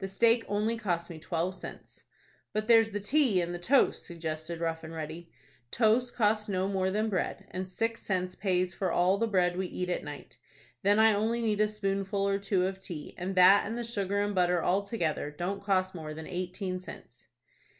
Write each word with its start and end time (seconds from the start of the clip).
The 0.00 0.08
steak 0.08 0.44
only 0.48 0.76
cost 0.76 1.08
me 1.08 1.20
twelve 1.20 1.54
cents." 1.54 2.02
"But 2.52 2.66
there's 2.66 2.90
the 2.90 2.98
tea 2.98 3.40
and 3.40 3.54
the 3.54 3.60
toast," 3.60 4.04
suggested 4.04 4.58
Rough 4.60 4.82
and 4.82 4.92
Ready. 4.92 5.30
"Toast 5.70 6.16
costs 6.16 6.48
no 6.48 6.66
more 6.66 6.90
than 6.90 7.08
bread, 7.08 7.46
and 7.52 7.68
six 7.68 8.02
cents 8.02 8.34
pays 8.34 8.74
for 8.74 8.90
all 8.90 9.18
the 9.18 9.28
bread 9.28 9.56
we 9.56 9.68
eat 9.68 9.88
at 9.88 10.02
night. 10.02 10.36
Then 10.82 10.98
I 10.98 11.12
only 11.14 11.40
need 11.40 11.60
a 11.60 11.68
spoonful 11.68 12.26
or 12.28 12.40
two 12.40 12.66
of 12.66 12.80
tea, 12.80 13.14
and 13.16 13.36
that, 13.36 13.68
and 13.68 13.78
the 13.78 13.84
sugar 13.84 14.20
and 14.20 14.34
butter 14.34 14.60
altogether, 14.64 15.30
don't 15.30 15.62
cost 15.62 15.94
more 15.94 16.12
than 16.12 16.26
eighteen 16.26 16.80
cents." 16.80 17.28